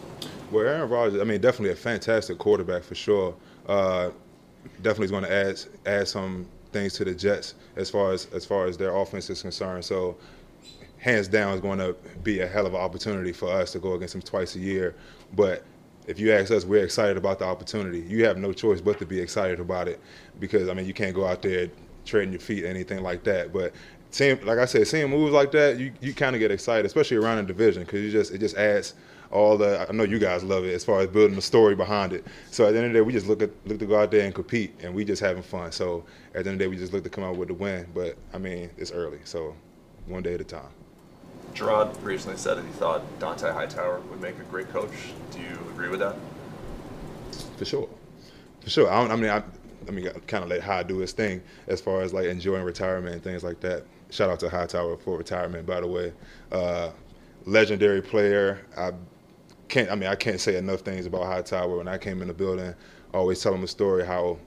Well, 0.52 0.66
Aaron 0.66 0.88
Rodgers, 0.88 1.20
I 1.20 1.24
mean, 1.24 1.40
definitely 1.40 1.72
a 1.72 1.76
fantastic 1.76 2.38
quarterback 2.38 2.84
for 2.84 2.94
sure. 2.94 3.34
Uh, 3.66 4.10
definitely 4.82 5.06
is 5.06 5.10
going 5.10 5.24
to 5.24 5.32
add 5.32 5.60
add 5.86 6.06
some 6.06 6.46
things 6.74 6.92
to 6.94 7.04
the 7.04 7.14
Jets 7.14 7.54
as 7.76 7.88
far 7.88 8.12
as 8.12 8.26
as 8.34 8.44
far 8.44 8.66
as 8.66 8.76
their 8.76 8.94
offense 8.94 9.30
is 9.30 9.40
concerned. 9.40 9.84
So 9.84 10.16
hands 10.98 11.28
down 11.28 11.54
is 11.54 11.60
going 11.60 11.78
to 11.78 11.96
be 12.22 12.40
a 12.40 12.46
hell 12.46 12.66
of 12.66 12.74
an 12.74 12.80
opportunity 12.80 13.32
for 13.32 13.48
us 13.50 13.72
to 13.72 13.78
go 13.78 13.94
against 13.94 14.12
them 14.12 14.22
twice 14.22 14.56
a 14.56 14.58
year. 14.58 14.94
But 15.34 15.64
if 16.06 16.18
you 16.18 16.32
ask 16.32 16.50
us, 16.50 16.64
we're 16.64 16.84
excited 16.84 17.16
about 17.16 17.38
the 17.38 17.46
opportunity. 17.46 18.00
You 18.00 18.24
have 18.26 18.36
no 18.36 18.52
choice 18.52 18.80
but 18.80 18.98
to 18.98 19.06
be 19.06 19.20
excited 19.20 19.60
about 19.60 19.88
it 19.88 20.00
because 20.40 20.68
I 20.68 20.74
mean 20.74 20.86
you 20.86 20.94
can't 20.94 21.14
go 21.14 21.26
out 21.26 21.40
there 21.40 21.70
trading 22.04 22.32
your 22.32 22.40
feet 22.40 22.64
or 22.64 22.66
anything 22.66 23.02
like 23.02 23.24
that. 23.24 23.52
But 23.52 23.72
seeing, 24.10 24.44
like 24.44 24.58
I 24.58 24.66
said, 24.66 24.86
seeing 24.86 25.10
moves 25.10 25.32
like 25.32 25.52
that, 25.52 25.78
you, 25.78 25.92
you 26.00 26.12
kind 26.12 26.36
of 26.36 26.40
get 26.40 26.50
excited, 26.50 26.84
especially 26.84 27.16
around 27.16 27.36
the 27.38 27.44
division 27.44 27.84
because 27.84 28.02
you 28.02 28.10
just 28.10 28.32
it 28.32 28.38
just 28.38 28.56
adds 28.56 28.94
all 29.34 29.58
the. 29.58 29.86
I 29.86 29.92
know 29.92 30.04
you 30.04 30.18
guys 30.18 30.44
love 30.44 30.64
it 30.64 30.72
as 30.72 30.84
far 30.84 31.00
as 31.00 31.08
building 31.08 31.34
the 31.34 31.42
story 31.42 31.74
behind 31.74 32.12
it. 32.12 32.24
So 32.50 32.66
at 32.66 32.72
the 32.72 32.78
end 32.78 32.86
of 32.86 32.92
the 32.92 32.98
day, 33.00 33.02
we 33.02 33.12
just 33.12 33.26
look 33.26 33.42
at 33.42 33.50
look 33.66 33.78
to 33.80 33.86
go 33.86 33.98
out 33.98 34.10
there 34.10 34.24
and 34.24 34.34
compete, 34.34 34.74
and 34.80 34.94
we 34.94 35.04
just 35.04 35.20
having 35.20 35.42
fun. 35.42 35.72
So 35.72 36.04
at 36.34 36.44
the 36.44 36.50
end 36.50 36.54
of 36.54 36.58
the 36.58 36.64
day, 36.64 36.68
we 36.68 36.76
just 36.76 36.92
look 36.92 37.02
to 37.04 37.10
come 37.10 37.24
out 37.24 37.36
with 37.36 37.48
the 37.48 37.54
win. 37.54 37.86
But 37.92 38.16
I 38.32 38.38
mean, 38.38 38.70
it's 38.78 38.92
early, 38.92 39.18
so 39.24 39.54
one 40.06 40.22
day 40.22 40.34
at 40.34 40.40
a 40.40 40.44
time. 40.44 40.70
Jerod 41.52 42.02
recently 42.02 42.36
said 42.36 42.58
that 42.58 42.64
he 42.64 42.72
thought 42.72 43.02
Dont'a 43.18 43.52
Hightower 43.52 44.00
would 44.00 44.20
make 44.20 44.38
a 44.38 44.44
great 44.44 44.68
coach. 44.70 44.90
Do 45.30 45.40
you 45.40 45.58
agree 45.70 45.88
with 45.88 46.00
that? 46.00 46.16
For 47.58 47.64
sure, 47.64 47.88
for 48.60 48.70
sure. 48.70 48.90
I, 48.90 49.06
I 49.06 49.16
mean, 49.16 49.30
I, 49.30 49.42
I 49.86 49.90
mean, 49.90 50.08
kind 50.26 50.44
of 50.44 50.50
let 50.50 50.62
High 50.62 50.82
do 50.84 50.98
his 50.98 51.12
thing 51.12 51.42
as 51.66 51.80
far 51.80 52.02
as 52.02 52.12
like 52.12 52.26
enjoying 52.26 52.64
retirement 52.64 53.14
and 53.14 53.22
things 53.22 53.42
like 53.42 53.60
that. 53.60 53.84
Shout 54.10 54.30
out 54.30 54.38
to 54.40 54.48
Hightower 54.48 54.96
for 54.96 55.18
retirement, 55.18 55.66
by 55.66 55.80
the 55.80 55.88
way. 55.88 56.12
Uh, 56.52 56.90
legendary 57.46 58.00
player. 58.00 58.64
I 58.76 58.92
can't. 59.74 59.90
I 59.90 59.96
mean, 59.96 60.08
I 60.08 60.14
can't 60.14 60.40
say 60.40 60.56
enough 60.56 60.80
things 60.80 61.04
about 61.04 61.24
Hightower. 61.24 61.76
When 61.76 61.88
I 61.88 61.98
came 61.98 62.22
in 62.22 62.28
the 62.28 62.34
building, 62.34 62.72
I 63.12 63.16
always 63.16 63.42
tell 63.42 63.52
him 63.52 63.64
a 63.64 63.66
story 63.66 64.06
how 64.06 64.38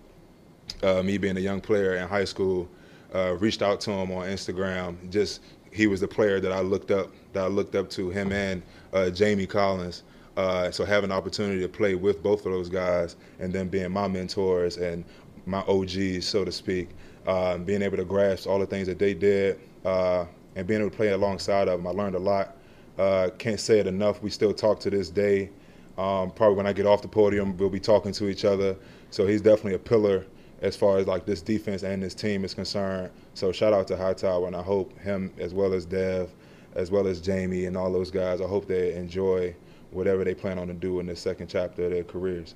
uh, 0.83 1.03
me 1.03 1.17
being 1.17 1.35
a 1.35 1.41
young 1.41 1.59
player 1.59 1.97
in 1.97 2.07
high 2.07 2.23
school, 2.23 2.69
uh, 3.13 3.35
reached 3.37 3.61
out 3.61 3.81
to 3.81 3.91
him 3.91 4.09
on 4.11 4.25
Instagram. 4.27 4.95
Just 5.09 5.41
he 5.73 5.85
was 5.85 5.99
the 5.99 6.07
player 6.07 6.39
that 6.39 6.53
I 6.53 6.61
looked 6.61 6.91
up 6.91 7.11
that 7.33 7.43
I 7.43 7.47
looked 7.47 7.75
up 7.75 7.89
to 7.91 8.09
him 8.09 8.31
and 8.31 8.63
uh, 8.93 9.09
Jamie 9.09 9.45
Collins. 9.45 10.03
Uh, 10.37 10.71
so 10.71 10.85
having 10.85 11.09
the 11.09 11.15
opportunity 11.15 11.59
to 11.59 11.67
play 11.67 11.95
with 11.95 12.23
both 12.23 12.45
of 12.45 12.53
those 12.53 12.69
guys 12.69 13.17
and 13.39 13.51
then 13.51 13.67
being 13.67 13.91
my 13.91 14.07
mentors 14.07 14.77
and 14.77 15.03
my 15.45 15.59
OGs, 15.67 16.25
so 16.25 16.45
to 16.45 16.53
speak, 16.53 16.89
uh, 17.25 17.57
being 17.57 17.81
able 17.81 17.97
to 17.97 18.05
grasp 18.05 18.47
all 18.47 18.59
the 18.59 18.65
things 18.65 18.87
that 18.87 18.99
they 18.99 19.13
did 19.13 19.59
uh, 19.83 20.25
and 20.55 20.67
being 20.67 20.79
able 20.79 20.89
to 20.89 20.95
play 20.95 21.09
alongside 21.09 21.67
of 21.67 21.79
them, 21.79 21.87
I 21.87 21.89
learned 21.89 22.15
a 22.15 22.19
lot. 22.19 22.55
Uh, 22.97 23.29
can't 23.37 23.59
say 23.59 23.79
it 23.79 23.87
enough. 23.87 24.21
We 24.21 24.29
still 24.29 24.53
talk 24.53 24.79
to 24.81 24.89
this 24.89 25.09
day. 25.09 25.49
Um, 25.97 26.31
probably 26.31 26.57
when 26.57 26.67
I 26.67 26.73
get 26.73 26.85
off 26.85 27.01
the 27.01 27.07
podium, 27.07 27.57
we'll 27.57 27.69
be 27.69 27.79
talking 27.79 28.11
to 28.13 28.27
each 28.29 28.45
other. 28.45 28.75
So 29.09 29.25
he's 29.25 29.41
definitely 29.41 29.73
a 29.75 29.79
pillar 29.79 30.25
as 30.61 30.75
far 30.75 30.97
as 30.97 31.07
like 31.07 31.25
this 31.25 31.41
defense 31.41 31.83
and 31.83 32.01
this 32.01 32.13
team 32.13 32.43
is 32.43 32.53
concerned. 32.53 33.11
So 33.33 33.51
shout 33.51 33.73
out 33.73 33.87
to 33.89 33.97
Hightower, 33.97 34.47
and 34.47 34.55
I 34.55 34.61
hope 34.61 34.97
him 34.99 35.31
as 35.39 35.53
well 35.53 35.73
as 35.73 35.85
Dev, 35.85 36.29
as 36.75 36.91
well 36.91 37.07
as 37.07 37.21
Jamie 37.21 37.65
and 37.65 37.77
all 37.77 37.91
those 37.91 38.11
guys. 38.11 38.41
I 38.41 38.45
hope 38.47 38.67
they 38.67 38.93
enjoy 38.95 39.55
whatever 39.91 40.23
they 40.23 40.33
plan 40.33 40.59
on 40.59 40.67
to 40.67 40.73
do 40.73 40.99
in 40.99 41.05
this 41.05 41.19
second 41.21 41.47
chapter 41.47 41.85
of 41.85 41.91
their 41.91 42.03
careers. 42.03 42.55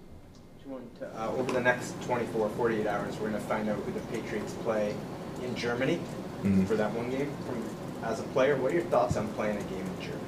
Uh, 1.16 1.32
over 1.36 1.52
the 1.52 1.62
next 1.62 2.00
24, 2.04 2.50
48 2.50 2.88
hours, 2.88 3.16
we're 3.20 3.30
going 3.30 3.42
to 3.42 3.48
find 3.48 3.70
out 3.70 3.78
who 3.80 3.92
the 3.92 4.00
Patriots 4.08 4.54
play 4.64 4.96
in 5.44 5.56
Germany 5.56 6.00
Mhm. 6.44 6.66
for 6.68 6.76
that 6.76 6.94
one 6.94 7.10
game. 7.10 7.30
From, 7.46 7.62
as 8.04 8.20
a 8.20 8.24
player, 8.24 8.56
what 8.56 8.72
are 8.72 8.76
your 8.76 8.84
thoughts 8.86 9.18
on 9.18 9.28
playing 9.30 9.58
a 9.58 9.64
game 9.64 9.86
in 9.86 10.02
Germany? 10.02 10.22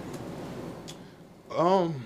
Um, 1.55 2.05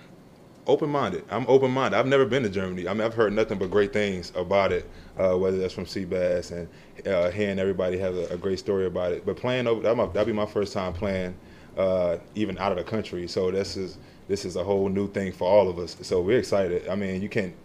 open-minded. 0.65 1.25
I'm 1.29 1.45
open-minded. 1.47 1.97
I've 1.97 2.07
never 2.07 2.25
been 2.25 2.43
to 2.43 2.50
Germany. 2.50 2.88
I 2.88 2.93
mean, 2.93 3.01
I've 3.01 3.13
heard 3.13 3.33
nothing 3.33 3.57
but 3.57 3.71
great 3.71 3.93
things 3.93 4.31
about 4.36 4.71
it. 4.71 4.89
Uh, 5.17 5.36
whether 5.36 5.57
that's 5.57 5.74
from 5.74 5.86
Seabass 5.86 6.51
and 6.51 7.07
uh, 7.07 7.31
hearing 7.31 7.57
everybody 7.57 7.97
have 7.97 8.15
a, 8.15 8.27
a 8.27 8.38
great 8.38 8.59
story 8.59 8.86
about 8.86 9.13
it. 9.13 9.25
But 9.25 9.36
playing 9.36 9.65
over, 9.65 9.81
that'll 9.81 10.25
be 10.25 10.31
my 10.31 10.45
first 10.45 10.74
time 10.74 10.93
playing 10.93 11.36
uh, 11.75 12.17
even 12.36 12.57
out 12.59 12.71
of 12.71 12.77
the 12.77 12.83
country. 12.83 13.27
So 13.27 13.50
this 13.50 13.77
is 13.77 13.97
this 14.27 14.45
is 14.45 14.57
a 14.57 14.63
whole 14.63 14.89
new 14.89 15.09
thing 15.09 15.31
for 15.31 15.50
all 15.50 15.69
of 15.69 15.79
us. 15.79 15.97
So 16.01 16.21
we're 16.21 16.38
excited. 16.38 16.88
I 16.88 16.95
mean, 16.95 17.21
you 17.21 17.29
can't. 17.29 17.55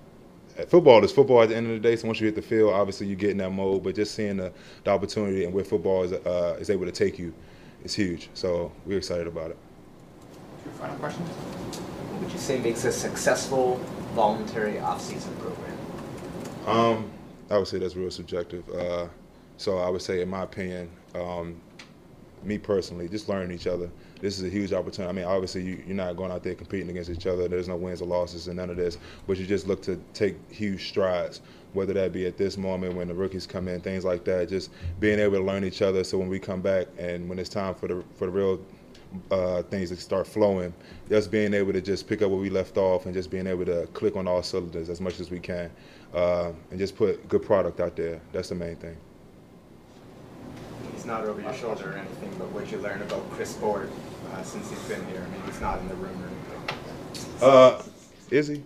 Football 0.69 1.05
is 1.05 1.13
football 1.13 1.43
at 1.43 1.51
the 1.51 1.57
end 1.57 1.67
of 1.67 1.73
the 1.73 1.81
day. 1.81 1.97
So 1.97 2.07
once 2.07 2.21
you 2.21 2.27
hit 2.27 2.37
the 2.37 2.43
field, 2.43 2.73
obviously 2.73 3.07
you 3.07 3.17
get 3.17 3.31
in 3.31 3.39
that 3.39 3.51
mode. 3.51 3.83
But 3.83 3.97
just 3.97 4.15
seeing 4.15 4.39
the, 4.39 4.51
the 4.85 4.91
opportunity 4.91 5.45
and 5.45 5.53
where 5.53 5.65
football 5.65 6.05
is 6.05 6.13
uh, 6.13 6.57
is 6.59 6.71
able 6.71 6.87
to 6.87 6.93
take 6.93 7.19
you, 7.19 7.35
is 7.85 7.95
huge. 7.95 8.29
So 8.35 8.73
we're 8.87 8.99
excited 8.99 9.27
about 9.27 9.51
it. 9.51 9.57
Your 10.65 10.75
final 10.75 10.97
question? 10.97 11.23
What 11.23 12.23
would 12.23 12.33
you 12.33 12.39
say 12.39 12.59
makes 12.59 12.85
a 12.85 12.93
successful 12.93 13.77
voluntary 14.15 14.79
off-season 14.79 15.35
program? 15.37 15.79
Um, 16.67 17.11
I 17.51 17.59
would 17.59 17.67
say 17.67 17.79
that's 17.79 17.97
real 17.97 18.11
subjective. 18.11 18.69
Uh, 18.71 19.09
so 19.57 19.79
I 19.79 19.89
would 19.89 20.03
say, 20.03 20.23
in 20.23 20.29
my 20.29 20.43
opinion, 20.43 20.91
um, 21.15 21.61
me 22.45 22.59
personally, 22.59 23.09
just 23.09 23.29
learning 23.29 23.53
each 23.53 23.67
other. 23.67 23.91
This 24.21 24.39
is 24.39 24.45
a 24.45 24.49
huge 24.49 24.73
opportunity. 24.73 25.09
I 25.09 25.13
mean, 25.13 25.25
obviously, 25.25 25.63
you, 25.63 25.83
you're 25.87 25.97
not 25.97 26.17
going 26.17 26.31
out 26.31 26.43
there 26.43 26.55
competing 26.55 26.91
against 26.91 27.11
each 27.11 27.27
other. 27.27 27.49
There's 27.49 27.69
no 27.69 27.77
wins 27.77 28.01
or 28.03 28.07
losses 28.07 28.49
and 28.49 28.57
none 28.57 28.71
of 28.71 28.77
this. 28.77 28.99
But 29.27 29.39
you 29.39 29.47
just 29.47 29.67
look 29.67 29.83
to 29.83 30.01
take 30.15 30.37
huge 30.53 30.89
strides, 30.89 31.41
whether 31.73 31.93
that 31.95 32.13
be 32.13 32.27
at 32.27 32.37
this 32.37 32.57
moment 32.57 32.95
when 32.95 33.09
the 33.09 33.15
rookies 33.15 33.47
come 33.47 33.69
in, 33.69 33.81
things 33.81 34.05
like 34.05 34.25
that. 34.25 34.49
Just 34.49 34.71
being 35.01 35.19
able 35.19 35.39
to 35.39 35.45
learn 35.45 35.65
each 35.65 35.83
other. 35.83 36.05
So 36.05 36.19
when 36.19 36.29
we 36.29 36.39
come 36.39 36.61
back 36.61 36.87
and 36.99 37.29
when 37.29 37.39
it's 37.39 37.49
time 37.49 37.75
for 37.75 37.89
the 37.89 38.05
for 38.15 38.27
the 38.27 38.33
real 38.33 38.61
uh, 39.31 39.63
things 39.65 39.91
to 39.91 39.97
start 39.97 40.27
flowing, 40.27 40.73
just 41.09 41.31
being 41.31 41.53
able 41.55 41.73
to 41.73 41.81
just 41.81 42.09
pick 42.09 42.23
up 42.23 42.31
where 42.31 42.41
we 42.41 42.51
left 42.51 42.77
off 42.77 43.07
and 43.07 43.15
just 43.15 43.31
being 43.31 43.47
able 43.47 43.65
to 43.65 43.87
click 43.89 44.17
on 44.17 44.27
all 44.27 44.43
cylinders 44.43 44.89
as 44.89 45.01
much 45.01 45.21
as 45.21 45.31
we 45.31 45.39
can, 45.39 45.71
uh, 46.15 46.53
and 46.71 46.79
just 46.79 46.97
put 46.97 47.29
good 47.29 47.43
product 47.43 47.81
out 47.81 47.97
there. 47.97 48.21
That's 48.33 48.49
the 48.49 48.55
main 48.55 48.77
thing. 48.77 48.97
He's 51.03 51.09
not 51.09 51.25
over 51.25 51.41
your 51.43 51.53
shoulder 51.53 51.91
or 51.91 51.95
anything, 51.95 52.31
but 52.39 52.47
what'd 52.53 52.71
you 52.71 52.79
learn 52.79 53.03
about 53.03 53.29
Chris 53.33 53.55
Board 53.55 53.91
uh, 54.33 54.43
since 54.45 54.71
he's 54.71 54.79
been 54.85 55.05
here? 55.07 55.21
I 55.21 55.33
mean, 55.33 55.43
he's 55.47 55.61
not 55.61 55.81
in 55.81 55.89
the 55.89 55.97
room 55.97 56.17
or 56.23 56.29
anything. 56.29 57.43
Uh, 57.43 57.83
is 58.31 58.47
he? 58.47 58.63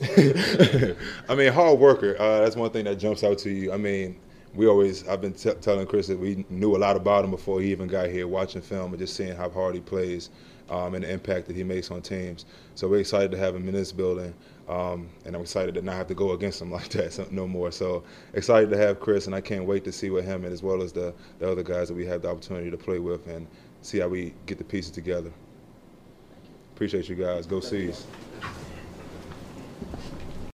I 1.28 1.34
mean, 1.34 1.52
hard 1.52 1.78
worker. 1.78 2.16
Uh, 2.18 2.40
that's 2.40 2.56
one 2.56 2.70
thing 2.70 2.86
that 2.86 2.94
jumps 2.94 3.22
out 3.22 3.36
to 3.40 3.50
you. 3.50 3.70
I 3.70 3.76
mean, 3.76 4.18
we 4.54 4.66
always. 4.66 5.06
I've 5.06 5.20
been 5.20 5.34
t- 5.34 5.52
telling 5.60 5.86
Chris 5.86 6.06
that 6.06 6.18
we 6.18 6.46
knew 6.48 6.74
a 6.74 6.78
lot 6.78 6.96
about 6.96 7.22
him 7.22 7.30
before 7.30 7.60
he 7.60 7.70
even 7.70 7.86
got 7.86 8.08
here, 8.08 8.26
watching 8.26 8.62
film 8.62 8.94
and 8.94 8.98
just 8.98 9.14
seeing 9.14 9.36
how 9.36 9.50
hard 9.50 9.74
he 9.74 9.82
plays 9.82 10.30
um, 10.70 10.94
and 10.94 11.04
the 11.04 11.12
impact 11.12 11.48
that 11.48 11.54
he 11.54 11.64
makes 11.64 11.90
on 11.90 12.00
teams. 12.00 12.46
So 12.76 12.88
we're 12.88 13.00
excited 13.00 13.30
to 13.32 13.36
have 13.36 13.54
him 13.54 13.68
in 13.68 13.74
this 13.74 13.92
building, 13.92 14.32
um, 14.68 15.08
and 15.24 15.34
I'm 15.34 15.42
excited 15.42 15.74
to 15.74 15.82
not 15.82 15.96
have 15.96 16.06
to 16.08 16.14
go 16.14 16.32
against 16.32 16.60
him 16.60 16.70
like 16.78 16.88
that 16.90 17.30
no 17.30 17.46
more. 17.46 17.70
So 17.70 18.04
excited 18.32 18.70
to 18.70 18.76
have 18.76 19.00
Chris, 19.00 19.26
and 19.26 19.34
I 19.34 19.40
can't 19.40 19.64
wait 19.64 19.84
to 19.84 19.92
see 19.92 20.10
what 20.10 20.24
him 20.24 20.44
and 20.44 20.52
as 20.52 20.62
well 20.62 20.82
as 20.82 20.92
the, 20.92 21.14
the 21.38 21.50
other 21.50 21.62
guys 21.62 21.88
that 21.88 21.94
we 21.94 22.06
have 22.06 22.22
the 22.22 22.30
opportunity 22.30 22.70
to 22.70 22.76
play 22.76 22.98
with 22.98 23.26
and 23.26 23.46
see 23.82 23.98
how 23.98 24.08
we 24.08 24.34
get 24.46 24.58
the 24.58 24.64
pieces 24.64 24.90
together. 24.90 25.30
Appreciate 26.74 27.08
you 27.08 27.14
guys. 27.14 27.46
Go 27.46 27.60
C's. 27.60 28.06